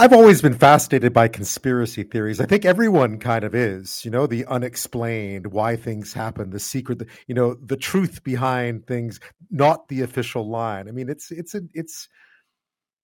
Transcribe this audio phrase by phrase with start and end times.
[0.00, 2.40] I've always been fascinated by conspiracy theories.
[2.40, 7.02] I think everyone kind of is, you know, the unexplained, why things happen, the secret,
[7.26, 9.18] you know, the truth behind things,
[9.50, 10.88] not the official line.
[10.88, 12.08] I mean, it's it's a, it's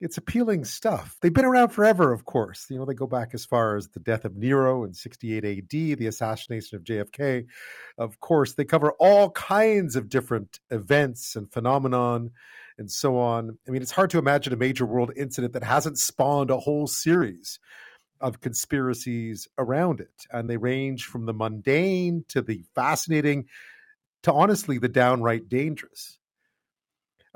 [0.01, 1.17] it's appealing stuff.
[1.21, 2.67] They've been around forever, of course.
[2.71, 5.99] You know, they go back as far as the death of Nero in 68 AD,
[5.99, 7.47] the assassination of JFK.
[7.99, 12.31] Of course, they cover all kinds of different events and phenomenon
[12.79, 13.59] and so on.
[13.67, 16.87] I mean, it's hard to imagine a major world incident that hasn't spawned a whole
[16.87, 17.59] series
[18.21, 20.27] of conspiracies around it.
[20.31, 23.47] And they range from the mundane to the fascinating
[24.23, 26.19] to honestly the downright dangerous.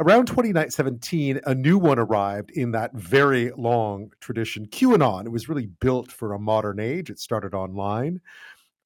[0.01, 5.27] Around 2017, a new one arrived in that very long tradition, QAnon.
[5.27, 7.11] It was really built for a modern age.
[7.11, 8.21] It started online.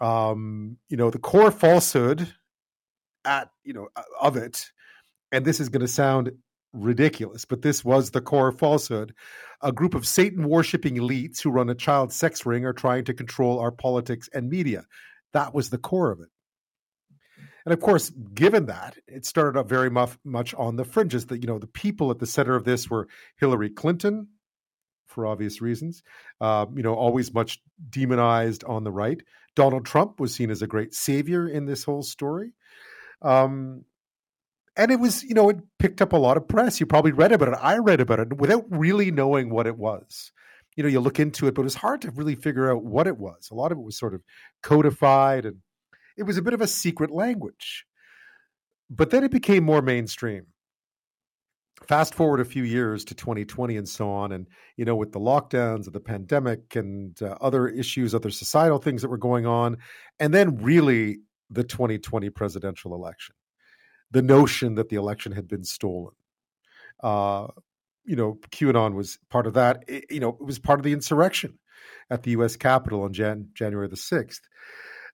[0.00, 2.32] Um, you know, the core falsehood
[3.26, 3.88] at, you know,
[4.20, 4.72] of it
[5.32, 6.30] and this is going to sound
[6.72, 9.14] ridiculous, but this was the core falsehood.
[9.60, 13.14] A group of Satan worshipping elites who run a child sex ring are trying to
[13.14, 14.84] control our politics and media.
[15.32, 16.28] That was the core of it.
[17.64, 21.26] And of course, given that, it started up very much, much on the fringes.
[21.26, 24.28] That you know, the people at the center of this were Hillary Clinton,
[25.06, 26.02] for obvious reasons.
[26.40, 29.22] Uh, you know, always much demonized on the right.
[29.54, 32.52] Donald Trump was seen as a great savior in this whole story.
[33.20, 33.84] Um,
[34.76, 36.80] and it was you know it picked up a lot of press.
[36.80, 37.58] You probably read about it.
[37.60, 40.32] I read about it without really knowing what it was.
[40.76, 43.06] You know you look into it but it was hard to really figure out what
[43.06, 43.48] it was.
[43.50, 44.22] A lot of it was sort of
[44.62, 45.58] codified and
[46.16, 47.84] it was a bit of a secret language.
[48.90, 50.46] But then it became more mainstream.
[51.88, 55.20] Fast forward a few years to 2020 and so on and you know with the
[55.20, 59.76] lockdowns of the pandemic and uh, other issues other societal things that were going on
[60.20, 61.18] and then really
[61.50, 63.34] the 2020 presidential election
[64.12, 66.14] the notion that the election had been stolen.
[67.02, 67.48] Uh,
[68.04, 69.84] you know, QAnon was part of that.
[69.88, 71.58] It, you know, it was part of the insurrection
[72.10, 72.56] at the U.S.
[72.56, 74.42] Capitol on Jan- January the sixth.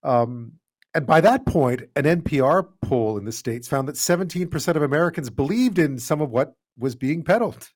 [0.03, 0.53] Um,
[0.95, 5.31] and by that point, an NPR poll in the states found that 17% of Americans
[5.31, 7.69] believed in some of what was being peddled.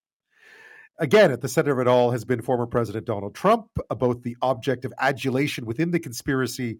[1.02, 4.22] Again, at the center of it all has been former President Donald Trump, uh, both
[4.22, 6.78] the object of adulation within the conspiracy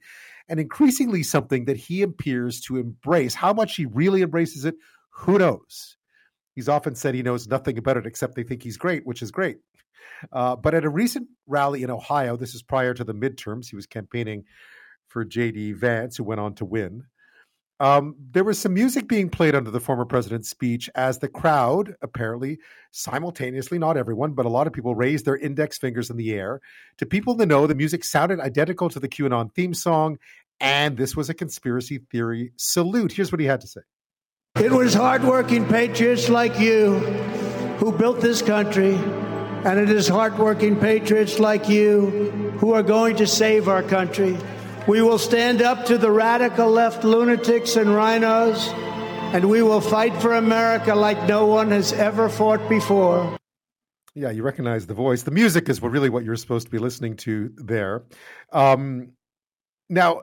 [0.49, 3.35] and increasingly something that he appears to embrace.
[3.35, 4.77] How much he really embraces it,
[5.11, 5.97] who knows?
[6.55, 9.33] He's often said he knows nothing about it except they think he's great, which is
[9.33, 9.57] great.
[10.33, 13.75] Uh, but at a recent rally in Ohio, this is prior to the midterms, he
[13.75, 14.45] was campaigning
[15.09, 15.73] for J.D.
[15.73, 17.07] Vance, who went on to win.
[17.83, 21.97] Um, there was some music being played under the former president's speech as the crowd,
[22.01, 22.61] apparently
[22.93, 26.61] simultaneously, not everyone, but a lot of people raised their index fingers in the air.
[26.99, 30.19] To people in the know, the music sounded identical to the QAnon theme song,
[30.61, 33.11] and this was a conspiracy theory salute.
[33.11, 33.81] Here's what he had to say
[34.61, 37.01] It was hardworking patriots like you
[37.81, 42.11] who built this country, and it is hardworking patriots like you
[42.61, 44.39] who are going to save our country.
[44.89, 48.67] We will stand up to the radical left lunatics and RINOs,
[49.33, 53.39] and we will fight for America like no one has ever fought before.
[54.15, 55.23] Yeah, you recognize the voice.
[55.23, 58.03] The music is really what you're supposed to be listening to there.
[58.53, 59.13] Um,
[59.89, 60.23] now,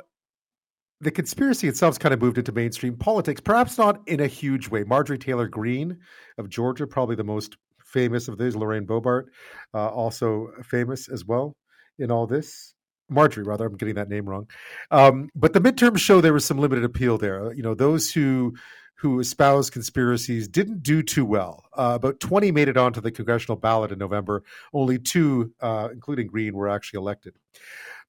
[1.00, 4.84] the conspiracy itself kind of moved into mainstream politics, perhaps not in a huge way.
[4.84, 5.98] Marjorie Taylor Greene
[6.38, 7.56] of Georgia, probably the most
[7.86, 9.28] famous of these, Lorraine Boebert,
[9.74, 11.56] uh, also famous as well
[11.98, 12.74] in all this.
[13.10, 14.48] Marjorie, rather, I'm getting that name wrong.
[14.92, 17.54] Um, but the midterms show there was some limited appeal there.
[17.54, 18.56] You know, those who
[19.00, 21.64] who espouse conspiracies didn't do too well.
[21.74, 24.44] Uh, about 20 made it onto the congressional ballot in November.
[24.74, 27.34] Only two, uh, including Greene, were actually elected.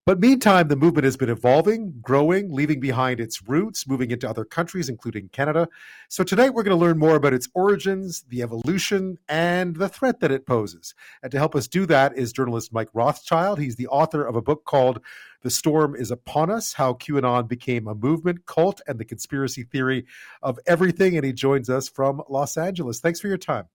[0.07, 4.47] But meantime, the movement has been evolving, growing, leaving behind its roots, moving into other
[4.47, 5.69] countries, including Canada.
[6.09, 10.21] So tonight we're going to learn more about its origins, the evolution, and the threat
[10.21, 10.95] that it poses.
[11.23, 13.59] And to help us do that is journalist Mike Rothschild.
[13.59, 15.01] He's the author of a book called
[15.43, 20.07] The Storm is Upon Us How QAnon Became a Movement, Cult, and the Conspiracy Theory
[20.43, 21.15] of Everything.
[21.17, 23.01] And he joins us from Los Angeles.
[23.01, 23.67] Thanks for your time.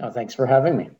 [0.00, 0.90] Oh, thanks for having me.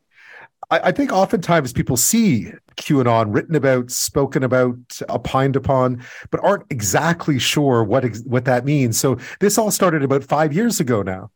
[0.71, 4.77] I, I think oftentimes people see QAnon written about, spoken about,
[5.09, 8.97] opined upon, but aren't exactly sure what ex- what that means.
[8.97, 11.31] So this all started about five years ago now.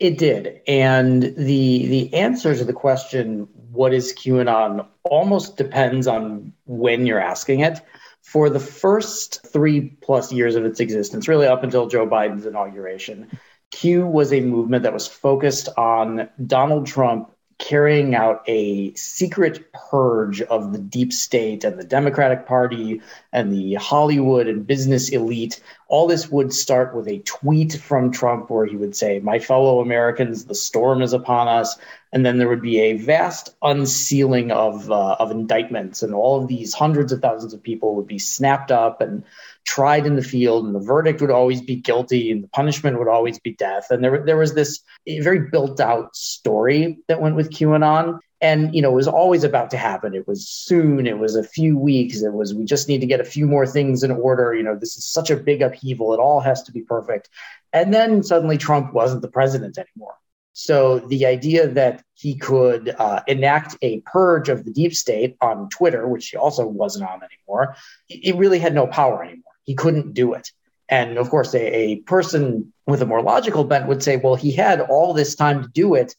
[0.00, 6.52] It did, and the the answer to the question "What is QAnon?" almost depends on
[6.64, 7.80] when you're asking it.
[8.22, 13.28] For the first three plus years of its existence, really up until Joe Biden's inauguration,
[13.72, 17.31] Q was a movement that was focused on Donald Trump
[17.62, 23.00] carrying out a secret purge of the deep state and the Democratic Party
[23.32, 25.62] and the Hollywood and business elite.
[25.86, 29.78] All this would start with a tweet from Trump where he would say, My fellow
[29.78, 31.78] Americans, the storm is upon us.
[32.12, 36.48] And then there would be a vast unsealing of uh, of indictments, and all of
[36.48, 39.24] these hundreds of thousands of people would be snapped up and
[39.64, 43.08] tried in the field, and the verdict would always be guilty, and the punishment would
[43.08, 43.86] always be death.
[43.90, 48.18] And there there was this very built out story that went with QAnon.
[48.42, 50.14] And you know, it was always about to happen.
[50.16, 51.06] It was soon.
[51.06, 52.22] It was a few weeks.
[52.22, 54.52] It was we just need to get a few more things in order.
[54.52, 56.12] You know, this is such a big upheaval.
[56.12, 57.28] It all has to be perfect.
[57.72, 60.16] And then suddenly Trump wasn't the president anymore
[60.52, 65.68] so the idea that he could uh, enact a purge of the deep state on
[65.70, 67.74] Twitter, which he also wasn't on anymore,
[68.08, 69.52] it really had no power anymore.
[69.64, 70.50] He couldn't do it.
[70.88, 74.52] And of course, a, a person with a more logical bent would say, well, he
[74.52, 76.14] had all this time to do it.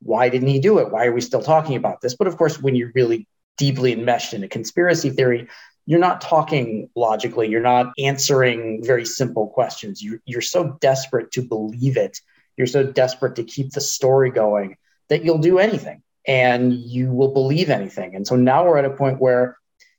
[0.00, 0.90] Why didn't he do it?
[0.90, 2.14] Why are we still talking about this?
[2.14, 3.26] But of course, when you're really
[3.56, 5.48] deeply enmeshed in a conspiracy theory,
[5.86, 7.48] you're not talking logically.
[7.48, 10.02] You're not answering very simple questions.
[10.02, 12.20] You're, you're so desperate to believe it
[12.58, 14.76] you're so desperate to keep the story going
[15.08, 18.14] that you'll do anything and you will believe anything.
[18.14, 19.56] And so now we're at a point where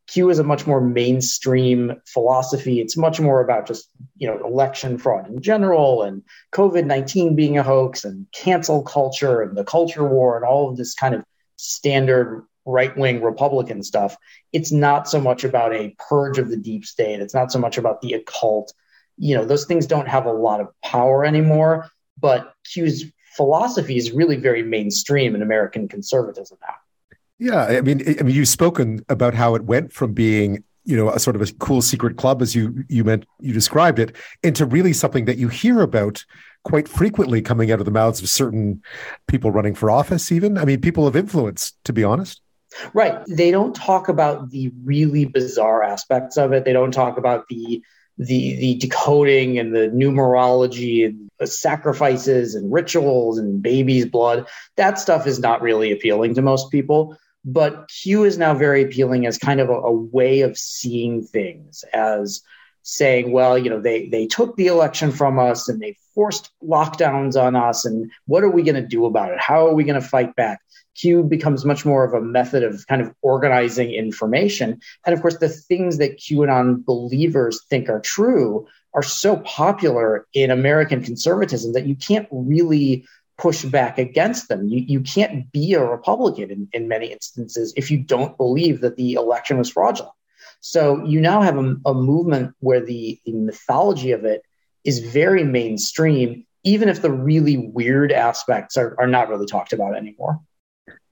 [0.07, 2.81] Q is a much more mainstream philosophy.
[2.81, 7.63] It's much more about just, you know, election fraud in general and COVID-19 being a
[7.63, 11.23] hoax and cancel culture and the culture war and all of this kind of
[11.57, 14.17] standard right-wing Republican stuff.
[14.51, 17.19] It's not so much about a purge of the deep state.
[17.19, 18.73] It's not so much about the occult.
[19.17, 21.89] You know, those things don't have a lot of power anymore
[22.19, 26.75] but Q's philosophy is really very mainstream in American conservatism now.
[27.37, 31.09] Yeah, I mean, I mean, you've spoken about how it went from being, you know,
[31.09, 34.65] a sort of a cool secret club, as you you meant you described it, into
[34.65, 36.25] really something that you hear about
[36.65, 38.81] quite frequently coming out of the mouths of certain
[39.27, 40.31] people running for office.
[40.33, 42.41] Even, I mean, people of influence, to be honest.
[42.93, 43.21] Right.
[43.27, 46.65] They don't talk about the really bizarre aspects of it.
[46.65, 47.81] They don't talk about the
[48.19, 54.45] the the decoding and the numerology and the sacrifices and rituals and baby's blood
[54.75, 57.17] that stuff is not really appealing to most people.
[57.45, 61.85] But q is now very appealing as kind of a, a way of seeing things
[61.93, 62.41] as
[62.83, 67.41] saying well you know they they took the election from us and they forced lockdowns
[67.41, 69.39] on us and what are we going to do about it?
[69.39, 70.59] How are we going to fight back
[70.99, 74.81] Q becomes much more of a method of kind of organizing information.
[75.05, 80.51] And of course, the things that QAnon believers think are true are so popular in
[80.51, 83.05] American conservatism that you can't really
[83.37, 84.67] push back against them.
[84.67, 88.97] You, you can't be a Republican in, in many instances if you don't believe that
[88.97, 90.13] the election was fraudulent.
[90.59, 94.43] So you now have a, a movement where the, the mythology of it
[94.83, 99.95] is very mainstream, even if the really weird aspects are, are not really talked about
[99.95, 100.41] anymore.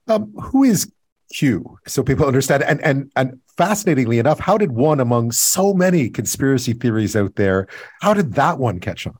[0.08, 0.90] Um, who is
[1.32, 1.78] Q?
[1.86, 2.62] So people understand.
[2.62, 7.66] And and and fascinatingly enough, how did one among so many conspiracy theories out there?
[8.00, 9.16] How did that one catch on?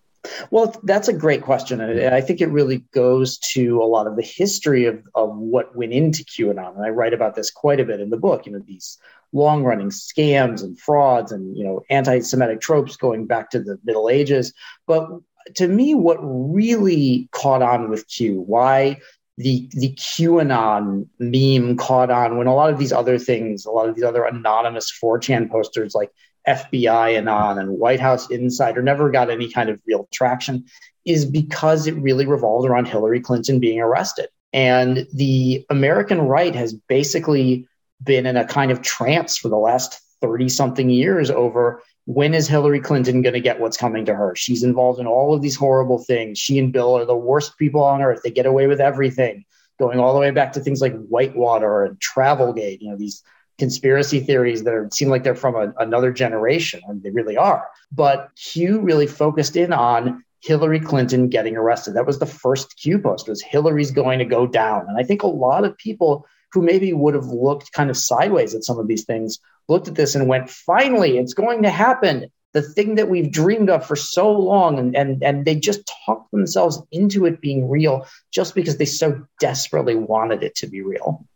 [0.50, 1.80] Well, that's a great question.
[1.80, 5.76] And I think it really goes to a lot of the history of, of what
[5.76, 6.76] went into QAnon.
[6.76, 8.98] And I write about this quite a bit in the book, you know, these
[9.32, 13.78] long running scams and frauds and, you know, anti Semitic tropes going back to the
[13.84, 14.52] Middle Ages.
[14.86, 15.08] But
[15.56, 18.98] to me, what really caught on with Q, why
[19.38, 23.88] the the QAnon meme caught on when a lot of these other things, a lot
[23.88, 26.10] of these other anonymous 4chan posters like
[26.46, 30.64] FBI Anon and White House Insider never got any kind of real traction,
[31.04, 34.26] is because it really revolved around Hillary Clinton being arrested.
[34.52, 37.68] And the American right has basically
[38.02, 42.48] been in a kind of trance for the last 30 something years over when is
[42.48, 44.34] Hillary Clinton going to get what's coming to her?
[44.34, 46.38] She's involved in all of these horrible things.
[46.38, 48.22] She and Bill are the worst people on earth.
[48.24, 49.44] They get away with everything,
[49.78, 53.22] going all the way back to things like Whitewater and Travelgate, you know, these
[53.58, 57.68] conspiracy theories that are, seem like they're from a, another generation, and they really are.
[57.92, 61.92] But Q really focused in on Hillary Clinton getting arrested.
[61.92, 64.86] That was the first Q post was Hillary's going to go down.
[64.88, 68.54] And I think a lot of people who maybe would have looked kind of sideways
[68.54, 72.26] at some of these things looked at this and went, finally, it's going to happen.
[72.54, 76.30] The thing that we've dreamed of for so long, and, and, and they just talked
[76.30, 81.26] themselves into it being real just because they so desperately wanted it to be real.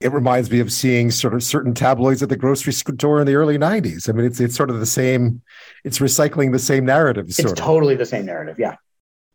[0.00, 3.34] It reminds me of seeing sort of certain tabloids at the grocery store in the
[3.34, 4.08] early 90s.
[4.08, 5.42] I mean, it's it's sort of the same,
[5.84, 7.26] it's recycling the same narrative.
[7.28, 8.76] It's totally the same narrative, yeah.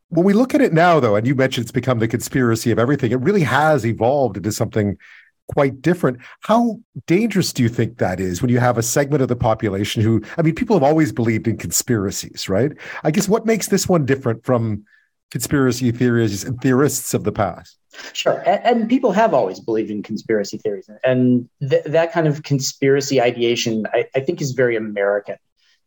[0.10, 2.80] When we look at it now, though, and you mentioned it's become the conspiracy of
[2.80, 4.98] everything, it really has evolved into something
[5.48, 6.18] quite different.
[6.42, 10.02] How dangerous do you think that is when you have a segment of the population
[10.02, 12.72] who, I mean, people have always believed in conspiracies, right?
[13.04, 14.86] I guess what makes this one different from
[15.32, 17.78] conspiracy theories and theorists of the past?
[18.14, 18.44] Sure.
[18.46, 20.90] And, and people have always believed in conspiracy theories.
[21.04, 25.38] And th- that kind of conspiracy ideation, I, I think, is very American.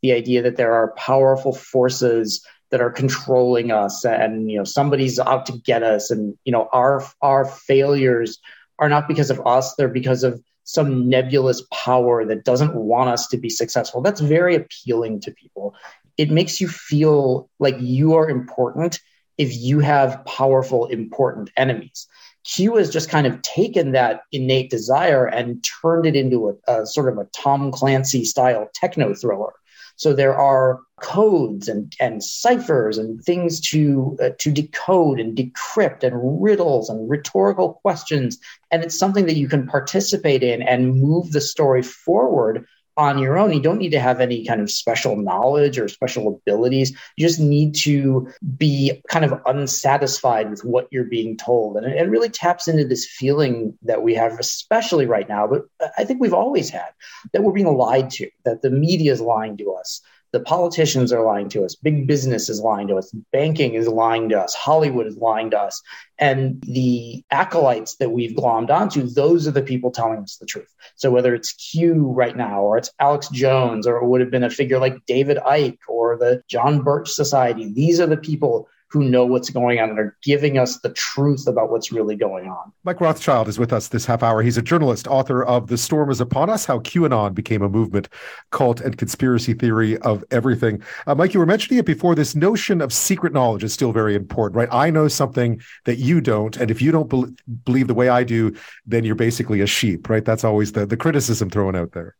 [0.02, 5.18] The idea that there are powerful forces that are controlling us and you know somebody's
[5.18, 8.38] out to get us and you know our our failures
[8.78, 13.26] are not because of us they're because of some nebulous power that doesn't want us
[13.26, 14.02] to be successful.
[14.02, 15.74] That's very appealing to people.
[16.18, 19.00] It makes you feel like you are important
[19.38, 22.06] if you have powerful important enemies.
[22.44, 26.86] Q has just kind of taken that innate desire and turned it into a, a
[26.86, 29.54] sort of a tom clancy style techno thriller
[29.98, 36.04] so there are codes and, and ciphers and things to uh, to decode and decrypt
[36.04, 38.38] and riddles and rhetorical questions.
[38.70, 42.64] And it's something that you can participate in and move the story forward
[42.98, 43.52] on your own.
[43.52, 46.90] You don't need to have any kind of special knowledge or special abilities.
[47.16, 51.76] You just need to be kind of unsatisfied with what you're being told.
[51.76, 56.04] And it, really taps into this feeling that we have, especially right now, but I
[56.04, 56.88] think we've always had
[57.32, 60.00] that we're being lied to, that the media is lying to us,
[60.32, 61.74] the politicians are lying to us.
[61.74, 63.10] Big business is lying to us.
[63.32, 64.54] Banking is lying to us.
[64.54, 65.82] Hollywood is lying to us.
[66.18, 70.72] And the acolytes that we've glommed onto those are the people telling us the truth.
[70.96, 74.44] So whether it's q right now or it's alex jones or it would have been
[74.44, 79.04] a figure like david icke or the john birch society these are the people who
[79.04, 82.72] know what's going on and are giving us the truth about what's really going on.
[82.84, 84.42] Mike Rothschild is with us this half hour.
[84.42, 88.08] He's a journalist, author of The Storm is Upon Us How QAnon Became a Movement,
[88.50, 90.82] Cult, and Conspiracy Theory of Everything.
[91.06, 92.14] Uh, Mike, you were mentioning it before.
[92.14, 94.68] This notion of secret knowledge is still very important, right?
[94.72, 96.56] I know something that you don't.
[96.56, 100.08] And if you don't be- believe the way I do, then you're basically a sheep,
[100.08, 100.24] right?
[100.24, 102.16] That's always the, the criticism thrown out there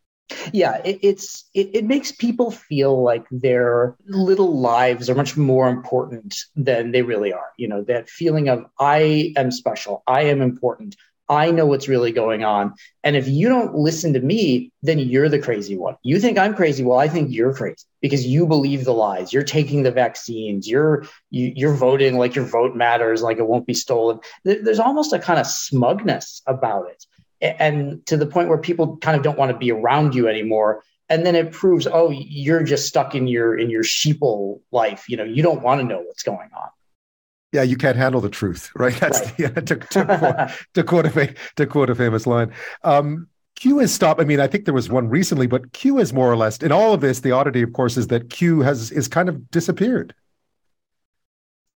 [0.53, 5.69] yeah it, it's it, it, makes people feel like their little lives are much more
[5.69, 7.51] important than they really are.
[7.57, 10.03] You know that feeling of i am special.
[10.07, 10.97] I am important.
[11.31, 12.73] I know what's really going on.
[13.05, 15.97] And if you don't listen to me then you're the crazy one.
[16.03, 16.85] You think i'm crazy.
[16.85, 19.33] Well i think you're crazy because you believe the lies.
[19.33, 20.69] You're taking the vaccines.
[20.69, 24.21] You're you, are you are voting like your vote matters like it won't be stolen.
[24.45, 27.07] There's almost a kind of smugness about it
[27.41, 30.83] and to the point where people kind of don't want to be around you anymore
[31.09, 35.17] and then it proves oh you're just stuck in your in your sheeple life you
[35.17, 36.69] know you don't want to know what's going on
[37.53, 39.55] yeah you can't handle the truth right that's right.
[39.55, 42.53] The, to, to, quote, to, quote a, to quote a famous line
[42.85, 44.21] um, Q has stopped.
[44.21, 46.71] I mean, I think there was one recently, but Q is more or less in
[46.71, 47.21] all of this.
[47.21, 50.15] The oddity, of course, is that Q has is kind of disappeared.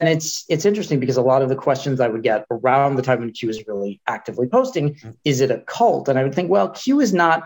[0.00, 3.02] And it's it's interesting because a lot of the questions I would get around the
[3.02, 5.10] time when Q is really actively posting, mm-hmm.
[5.24, 6.08] is it a cult?
[6.08, 7.44] And I would think, well, Q is not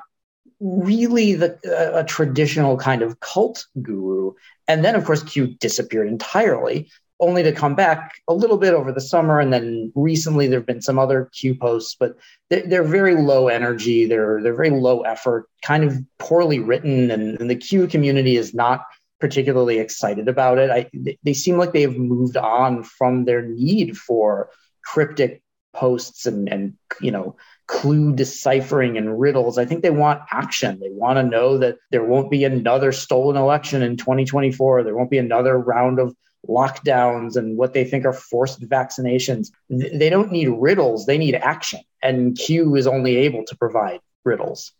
[0.61, 1.59] really the
[1.95, 4.33] a traditional kind of cult guru.
[4.69, 8.93] And then of course Q disappeared entirely, only to come back a little bit over
[8.93, 9.41] the summer.
[9.41, 12.17] And then recently there have been some other Q posts, but
[12.51, 14.07] they're, they're very low energy.
[14.07, 18.55] They're they're very low effort, kind of poorly written, and, and the Q community is
[18.55, 18.85] not
[19.21, 20.71] particularly excited about it.
[20.71, 20.91] I,
[21.23, 24.51] they seem like they've moved on from their need for
[24.85, 25.43] cryptic
[25.75, 29.59] posts and, and you know clue deciphering and riddles.
[29.59, 30.79] I think they want action.
[30.81, 34.83] They want to know that there won't be another stolen election in 2024.
[34.83, 36.15] There won't be another round of
[36.49, 39.51] lockdowns and what they think are forced vaccinations.
[39.71, 41.81] They don't need riddles, they need action.
[42.03, 44.73] And Q is only able to provide riddles.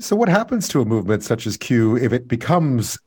[0.00, 2.98] So, what happens to a movement such as Q if it becomes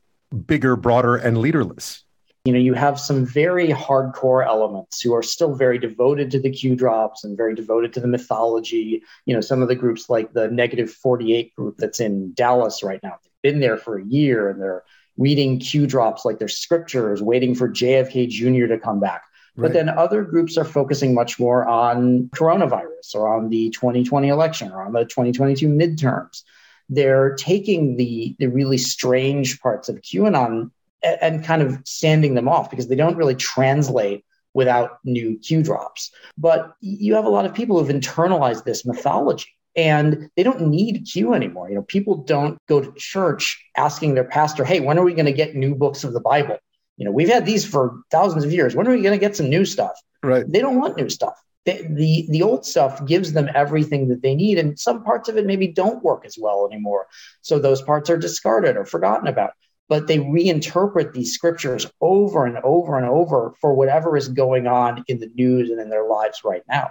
[0.46, 2.02] bigger, broader, and leaderless.
[2.44, 6.50] You know, you have some very hardcore elements who are still very devoted to the
[6.50, 9.02] Q drops and very devoted to the mythology.
[9.26, 13.00] You know, some of the groups like the Negative 48 group that's in Dallas right
[13.02, 14.84] now, they've been there for a year and they're
[15.18, 18.66] reading Q drops like they're scriptures, waiting for JFK Jr.
[18.72, 19.24] to come back.
[19.56, 19.64] Right.
[19.64, 24.70] But then other groups are focusing much more on coronavirus or on the 2020 election
[24.70, 26.44] or on the 2022 midterms
[26.88, 30.70] they're taking the the really strange parts of QAnon
[31.02, 35.62] and, and kind of sanding them off because they don't really translate without new Q
[35.62, 36.10] drops.
[36.36, 41.06] But you have a lot of people who've internalized this mythology and they don't need
[41.10, 41.68] Q anymore.
[41.68, 45.26] You know, people don't go to church asking their pastor, "Hey, when are we going
[45.26, 46.58] to get new books of the Bible?"
[46.96, 48.74] You know, we've had these for thousands of years.
[48.74, 49.92] When are we going to get some new stuff?
[50.22, 50.44] Right.
[50.50, 54.58] They don't want new stuff the, the old stuff gives them everything that they need.
[54.58, 57.06] And some parts of it maybe don't work as well anymore.
[57.42, 59.52] So those parts are discarded or forgotten about.
[59.88, 65.04] But they reinterpret these scriptures over and over and over for whatever is going on
[65.08, 66.90] in the news and in their lives right now.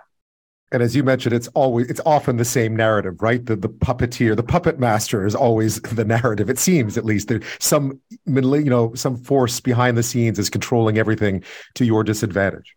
[0.72, 3.46] And as you mentioned it's always it's often the same narrative right?
[3.46, 7.30] The the puppeteer the puppet master is always the narrative it seems at least.
[7.30, 11.44] There's some you know some force behind the scenes is controlling everything
[11.76, 12.77] to your disadvantage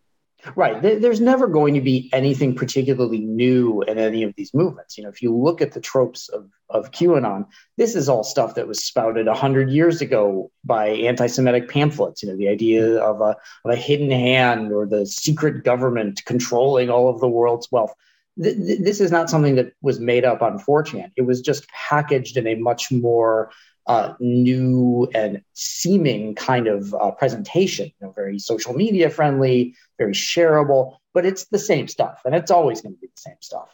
[0.55, 0.81] Right.
[0.81, 4.97] There's never going to be anything particularly new in any of these movements.
[4.97, 7.45] You know, if you look at the tropes of, of QAnon,
[7.77, 12.23] this is all stuff that was spouted 100 years ago by anti Semitic pamphlets.
[12.23, 16.89] You know, the idea of a, of a hidden hand or the secret government controlling
[16.89, 17.93] all of the world's wealth.
[18.35, 21.11] this is not something that was made up on 4chan.
[21.15, 23.51] It was just packaged in a much more
[23.87, 30.13] uh, new and seeming kind of uh, presentation, you know, very social media friendly, very
[30.13, 33.69] shareable, but it's the same stuff and it's always going to be the same stuff.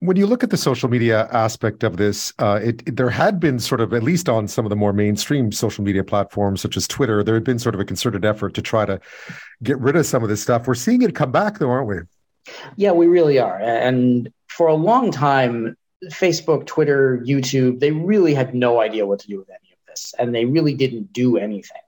[0.00, 3.40] When you look at the social media aspect of this, uh, it, it, there had
[3.40, 6.76] been sort of, at least on some of the more mainstream social media platforms, such
[6.76, 9.00] as Twitter, there had been sort of a concerted effort to try to
[9.64, 10.68] get rid of some of this stuff.
[10.68, 11.96] We're seeing it come back, though, aren't we?
[12.76, 13.58] Yeah, we really are.
[13.58, 19.28] And for a long time, Facebook, Twitter, YouTube, they really had no idea what to
[19.28, 21.82] do with any of this, and they really didn't do anything.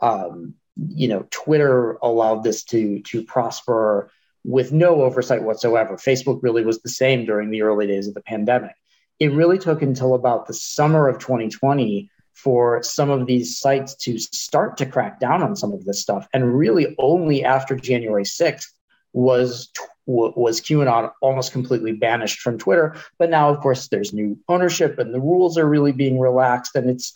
[0.00, 4.10] Um, you know, Twitter allowed this to to prosper
[4.44, 5.96] with no oversight whatsoever.
[5.96, 8.74] Facebook really was the same during the early days of the pandemic.
[9.20, 14.18] It really took until about the summer of 2020 for some of these sites to
[14.18, 18.66] start to crack down on some of this stuff, and really only after January 6th
[19.12, 19.70] was
[20.06, 22.96] was QAnon almost completely banished from Twitter.
[23.18, 26.90] But now, of course, there's new ownership and the rules are really being relaxed, and
[26.90, 27.12] it's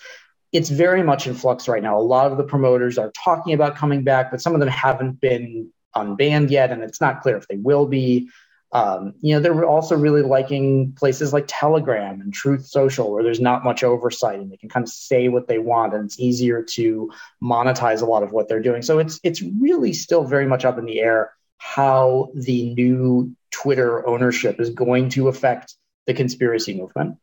[0.52, 1.98] it's very much in flux right now.
[1.98, 5.20] A lot of the promoters are talking about coming back, but some of them haven't
[5.20, 8.28] been unbanned yet, and it's not clear if they will be.
[8.72, 13.40] Um, you know, they're also really liking places like Telegram and Truth Social, where there's
[13.40, 16.62] not much oversight and they can kind of say what they want, and it's easier
[16.62, 17.10] to
[17.42, 18.82] monetize a lot of what they're doing.
[18.82, 24.06] So it's it's really still very much up in the air how the new Twitter
[24.06, 25.74] ownership is going to affect
[26.06, 27.16] the conspiracy movement.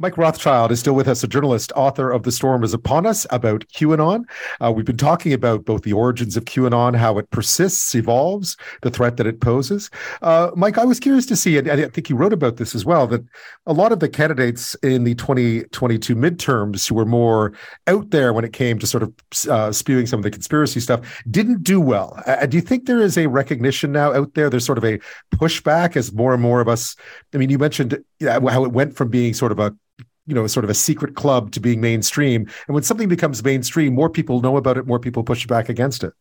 [0.00, 3.28] Mike Rothschild is still with us, a journalist, author of The Storm is Upon Us
[3.30, 4.24] about QAnon.
[4.60, 8.90] Uh, we've been talking about both the origins of QAnon, how it persists, evolves, the
[8.90, 9.90] threat that it poses.
[10.20, 12.84] Uh, Mike, I was curious to see, and I think you wrote about this as
[12.84, 13.22] well, that
[13.66, 17.52] a lot of the candidates in the 2022 midterms who were more
[17.86, 19.14] out there when it came to sort of
[19.48, 22.20] uh, spewing some of the conspiracy stuff didn't do well.
[22.26, 24.50] Uh, do you think there is a recognition now out there?
[24.50, 24.98] There's sort of a
[25.36, 26.96] pushback as more and more of us.
[27.32, 29.72] I mean, you mentioned how it went from being sort of a
[30.26, 32.42] you know sort of a secret club to being mainstream.
[32.66, 36.04] And when something becomes mainstream more people know about it more people push back against
[36.04, 36.12] it.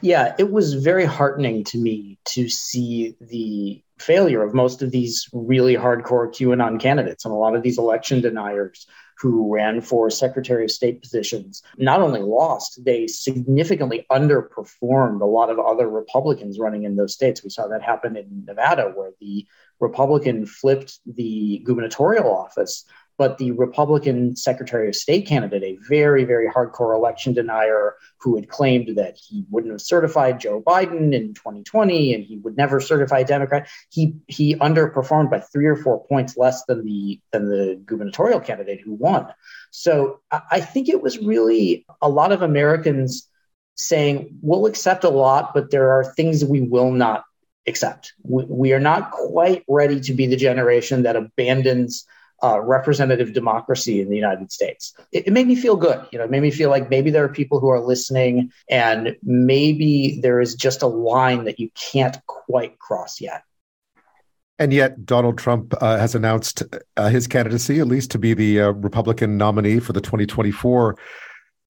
[0.00, 5.28] Yeah it was very heartening to me to see the failure of most of these
[5.32, 10.64] really hardcore qanon candidates and a lot of these election deniers who ran for secretary
[10.64, 11.62] of state positions.
[11.78, 17.44] Not only lost they significantly underperformed a lot of other republicans running in those states.
[17.44, 19.46] We saw that happen in nevada where the
[19.80, 22.84] republican flipped the gubernatorial office
[23.16, 28.48] but the Republican Secretary of State candidate, a very, very hardcore election denier who had
[28.48, 33.20] claimed that he wouldn't have certified Joe Biden in 2020 and he would never certify
[33.20, 37.80] a Democrat, he he underperformed by three or four points less than the than the
[37.84, 39.32] gubernatorial candidate who won.
[39.70, 43.28] So I think it was really a lot of Americans
[43.76, 47.24] saying, we'll accept a lot, but there are things we will not
[47.66, 48.12] accept.
[48.22, 52.06] We, we are not quite ready to be the generation that abandons
[52.44, 54.94] uh, representative democracy in the United States.
[55.12, 56.04] It, it, made me feel good.
[56.12, 59.16] You know, it made me feel like maybe there are people who are listening, and
[59.22, 63.44] maybe there is just a line that you can't quite cross yet.
[64.58, 66.62] And yet, Donald Trump uh, has announced
[66.98, 70.96] uh, his candidacy, at least to be the uh, Republican nominee for the 2024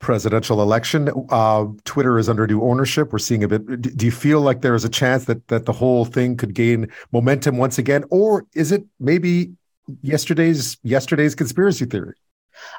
[0.01, 1.09] presidential election.
[1.31, 3.13] Uh, Twitter is under new ownership.
[3.13, 3.97] We're seeing a bit.
[3.97, 6.89] Do you feel like there is a chance that that the whole thing could gain
[7.13, 9.53] momentum once again, or is it maybe
[10.03, 12.15] yesterday's yesterday's conspiracy theory.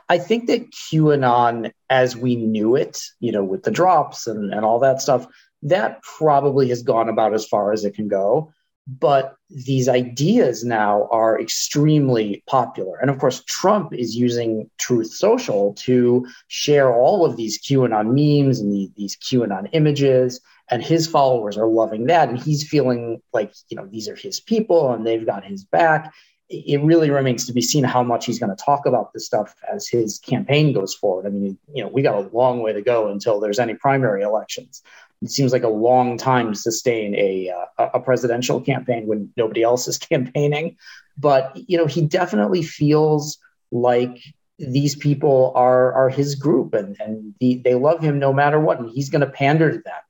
[0.09, 4.63] I think that QAnon, as we knew it, you know, with the drops and, and
[4.65, 5.27] all that stuff,
[5.63, 8.51] that probably has gone about as far as it can go.
[8.87, 12.97] But these ideas now are extremely popular.
[12.97, 18.59] And of course, Trump is using Truth Social to share all of these QAnon memes
[18.59, 20.39] and the, these QAnon images.
[20.69, 22.29] And his followers are loving that.
[22.29, 26.13] And he's feeling like, you know, these are his people and they've got his back
[26.49, 29.55] it really remains to be seen how much he's going to talk about this stuff
[29.71, 31.25] as his campaign goes forward.
[31.25, 34.21] I mean, you know, we got a long way to go until there's any primary
[34.21, 34.83] elections.
[35.23, 39.63] It seems like a long time to sustain a uh, a presidential campaign when nobody
[39.63, 40.77] else is campaigning.
[41.17, 43.39] But you know, he definitely feels
[43.71, 44.21] like
[44.59, 48.79] these people are are his group and and the, they love him no matter what,
[48.79, 50.01] and he's going to pander to them.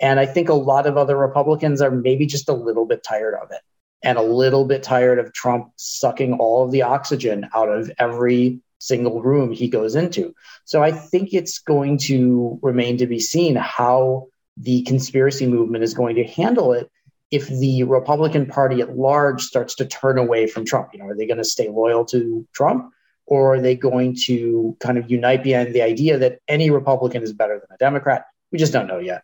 [0.00, 3.34] And I think a lot of other Republicans are maybe just a little bit tired
[3.34, 3.60] of it
[4.02, 8.60] and a little bit tired of Trump sucking all of the oxygen out of every
[8.78, 10.34] single room he goes into.
[10.64, 15.94] So I think it's going to remain to be seen how the conspiracy movement is
[15.94, 16.90] going to handle it
[17.30, 20.90] if the Republican Party at large starts to turn away from Trump.
[20.92, 22.92] You know, are they going to stay loyal to Trump?
[23.24, 27.32] Or are they going to kind of unite behind the idea that any Republican is
[27.32, 28.26] better than a Democrat?
[28.50, 29.22] We just don't know yet.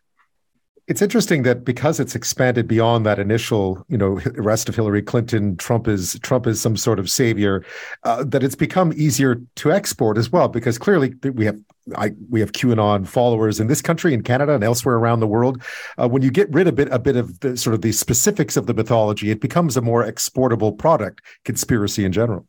[0.88, 5.55] It's interesting that because it's expanded beyond that initial, you know, arrest of Hillary Clinton,
[5.57, 7.62] Trump is Trump is some sort of savior,
[8.05, 10.48] uh, that it's become easier to export as well.
[10.48, 11.61] Because clearly we have
[11.94, 15.62] I, we have QAnon followers in this country, in Canada, and elsewhere around the world.
[15.98, 18.57] Uh, when you get rid a bit, a bit of the sort of the specifics
[18.57, 21.22] of the mythology, it becomes a more exportable product.
[21.44, 22.46] Conspiracy in general.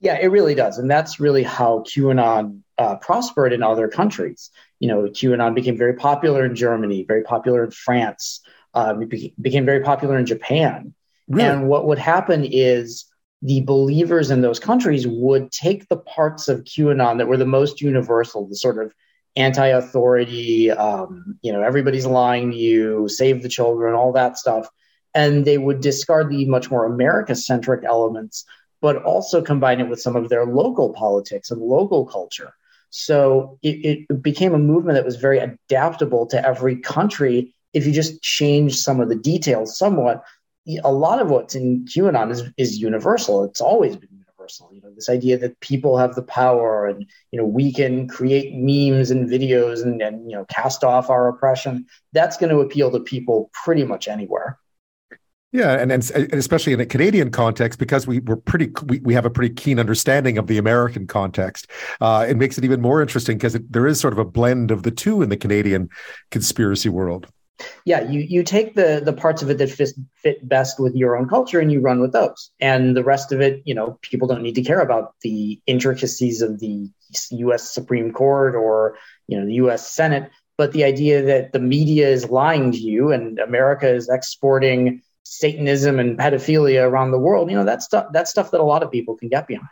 [0.00, 4.50] Yeah, it really does, and that's really how QAnon uh, prospered in other countries.
[4.82, 8.40] You know, QAnon became very popular in Germany, very popular in France,
[8.74, 10.94] um, it became very popular in Japan.
[11.28, 11.48] Really?
[11.48, 13.04] And what would happen is
[13.42, 17.80] the believers in those countries would take the parts of QAnon that were the most
[17.80, 18.94] universal, the sort of
[19.36, 24.68] anti-authority, um, you know, everybody's lying to you, save the children, all that stuff,
[25.14, 28.44] and they would discard the much more America-centric elements,
[28.80, 32.52] but also combine it with some of their local politics and local culture.
[32.94, 37.92] So it, it became a movement that was very adaptable to every country if you
[37.92, 40.22] just change some of the details somewhat.
[40.84, 43.44] A lot of what's in QAnon is, is universal.
[43.44, 44.70] It's always been universal.
[44.74, 48.52] You know, this idea that people have the power and, you know, we can create
[48.54, 51.86] memes and videos and, and you know, cast off our oppression.
[52.12, 54.58] That's going to appeal to people pretty much anywhere.
[55.52, 59.26] Yeah, and, and especially in a Canadian context, because we we're pretty we, we have
[59.26, 61.66] a pretty keen understanding of the American context.
[62.00, 64.82] Uh, it makes it even more interesting because there is sort of a blend of
[64.82, 65.90] the two in the Canadian
[66.30, 67.26] conspiracy world.
[67.84, 71.18] Yeah, you you take the the parts of it that fit, fit best with your
[71.18, 74.26] own culture and you run with those, and the rest of it, you know, people
[74.26, 76.88] don't need to care about the intricacies of the
[77.30, 77.70] U.S.
[77.70, 78.96] Supreme Court or
[79.28, 79.86] you know the U.S.
[79.86, 85.02] Senate, but the idea that the media is lying to you and America is exporting
[85.24, 88.82] Satanism and pedophilia around the world, you know, that's stuff that's stuff that a lot
[88.82, 89.68] of people can get behind.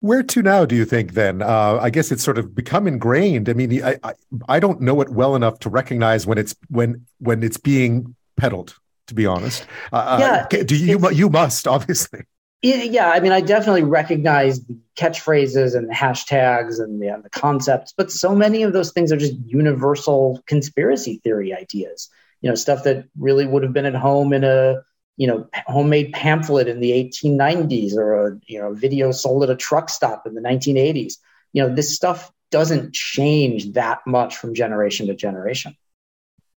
[0.00, 0.64] Where to now?
[0.64, 1.12] Do you think?
[1.12, 3.48] Then uh, I guess it's sort of become ingrained.
[3.48, 4.14] I mean, I, I,
[4.48, 8.76] I don't know it well enough to recognize when it's when when it's being peddled.
[9.08, 12.22] To be honest, uh, uh yeah, do you you must obviously.
[12.62, 17.30] Yeah, I mean, I definitely recognize the catchphrases and the hashtags and the, and the
[17.30, 22.54] concepts, but so many of those things are just universal conspiracy theory ideas you know
[22.54, 24.82] stuff that really would have been at home in a
[25.16, 29.56] you know homemade pamphlet in the 1890s or a you know video sold at a
[29.56, 31.14] truck stop in the 1980s
[31.52, 35.76] you know this stuff doesn't change that much from generation to generation.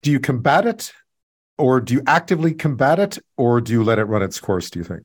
[0.01, 0.93] Do you combat it
[1.57, 4.79] or do you actively combat it or do you let it run its course do
[4.79, 5.03] you think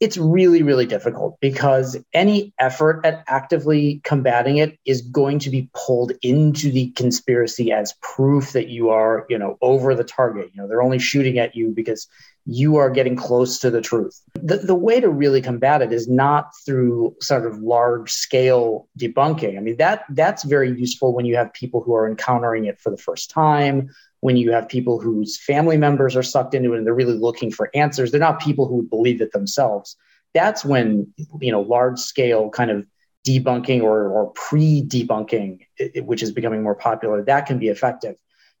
[0.00, 5.68] it's really really difficult because any effort at actively combating it is going to be
[5.74, 10.50] pulled into the conspiracy as proof that you are you know over the target.
[10.54, 12.06] You know they're only shooting at you because
[12.50, 14.22] you are getting close to the truth.
[14.32, 19.58] The, the way to really combat it is not through sort of large scale debunking.
[19.58, 22.88] I mean that that's very useful when you have people who are encountering it for
[22.88, 26.86] the first time when you have people whose family members are sucked into it and
[26.86, 28.10] they're really looking for answers.
[28.10, 29.94] They're not people who would believe it themselves.
[30.32, 32.86] That's when you know large scale kind of
[33.26, 35.58] debunking or, or pre-debunking
[35.96, 38.16] which is becoming more popular that can be effective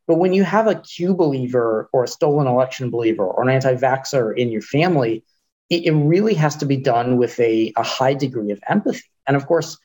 [0.08, 4.36] but when you have a q believer or a stolen election believer or an anti-vaxxer
[4.36, 5.22] in your family
[5.70, 9.36] it, it really has to be done with a, a high degree of empathy and
[9.36, 9.78] of course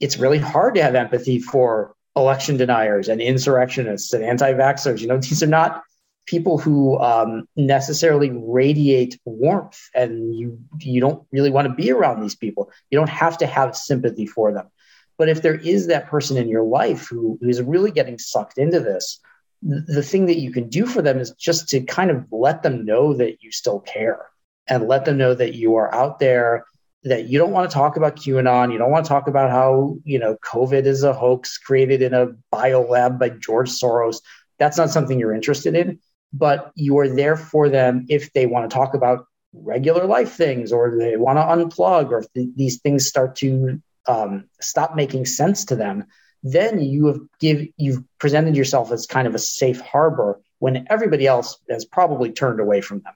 [0.00, 5.00] it's really hard to have empathy for election deniers and insurrectionists and anti-vaxxers.
[5.00, 5.82] You know, these are not
[6.26, 12.20] people who um, necessarily radiate warmth, and you you don't really want to be around
[12.20, 12.70] these people.
[12.90, 14.68] You don't have to have sympathy for them.
[15.16, 18.58] But if there is that person in your life who, who is really getting sucked
[18.58, 19.20] into this,
[19.64, 22.84] the thing that you can do for them is just to kind of let them
[22.84, 24.26] know that you still care
[24.66, 26.64] and let them know that you are out there
[27.04, 28.72] that you don't want to talk about QAnon.
[28.72, 32.14] You don't want to talk about how, you know, COVID is a hoax created in
[32.14, 34.16] a bio lab by George Soros.
[34.58, 35.98] That's not something you're interested in,
[36.32, 40.72] but you are there for them if they want to talk about regular life things
[40.72, 45.26] or they want to unplug or if th- these things start to um, stop making
[45.26, 46.06] sense to them
[46.44, 51.26] then you have give you've presented yourself as kind of a safe harbor when everybody
[51.26, 53.14] else has probably turned away from them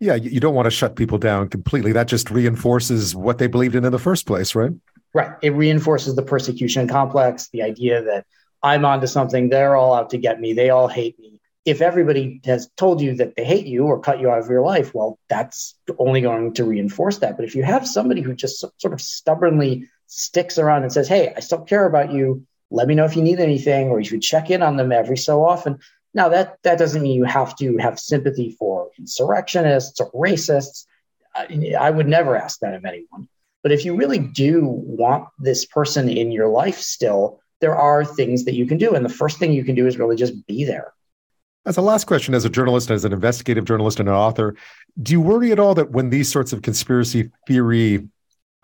[0.00, 1.92] yeah, you don't want to shut people down completely.
[1.92, 4.72] That just reinforces what they believed in in the first place, right?
[5.14, 5.32] Right.
[5.42, 8.26] It reinforces the persecution complex, the idea that
[8.62, 11.40] I'm onto something, they're all out to get me, they all hate me.
[11.64, 14.62] If everybody has told you that they hate you or cut you out of your
[14.62, 17.36] life, well, that's only going to reinforce that.
[17.36, 21.32] But if you have somebody who just sort of stubbornly sticks around and says, Hey,
[21.34, 24.22] I still care about you, let me know if you need anything, or you should
[24.22, 25.78] check in on them every so often,
[26.14, 30.86] Now, that, that doesn't mean you have to have sympathy for insurrectionists or racists.
[31.34, 33.28] I, I would never ask that of anyone.
[33.62, 38.44] But if you really do want this person in your life still, there are things
[38.44, 38.94] that you can do.
[38.94, 40.92] And the first thing you can do is really just be there.
[41.66, 44.54] As a last question, as a journalist, as an investigative journalist and an author,
[45.02, 48.06] do you worry at all that when these sorts of conspiracy theory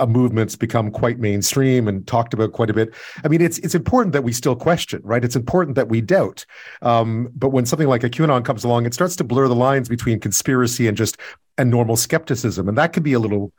[0.01, 2.93] uh, movements become quite mainstream and talked about quite a bit.
[3.25, 5.25] I mean, it's it's important that we still question, right?
[5.25, 6.45] It's important that we doubt.
[6.83, 9.89] Um, but when something like a QAnon comes along, it starts to blur the lines
[9.89, 11.17] between conspiracy and just
[11.59, 13.53] and normal skepticism, and that can be a little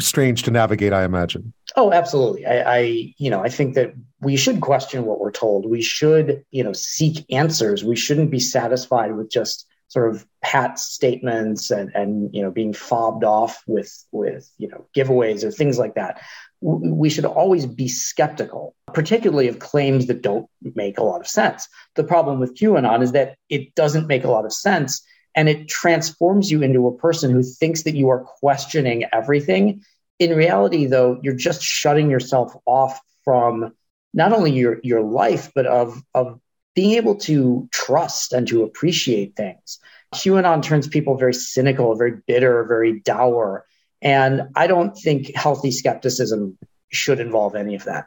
[0.00, 1.52] strange to navigate, I imagine.
[1.76, 2.46] Oh, absolutely.
[2.46, 5.64] I, I, you know, I think that we should question what we're told.
[5.64, 7.82] We should, you know, seek answers.
[7.84, 12.72] We shouldn't be satisfied with just sort of pat statements and and you know being
[12.72, 16.18] fobbed off with with you know giveaways or things like that.
[16.62, 21.68] We should always be skeptical particularly of claims that don't make a lot of sense.
[21.94, 25.68] The problem with qanon is that it doesn't make a lot of sense and it
[25.68, 29.82] transforms you into a person who thinks that you are questioning everything.
[30.18, 33.74] In reality though you're just shutting yourself off from
[34.14, 36.40] not only your your life but of of
[36.74, 39.78] being able to trust and to appreciate things.
[40.14, 43.64] QAnon turns people very cynical, very bitter, very dour.
[44.00, 46.58] And I don't think healthy skepticism
[46.90, 48.06] should involve any of that.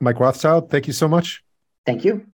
[0.00, 1.42] Mike Rothschild, thank you so much.
[1.86, 2.26] Thank you.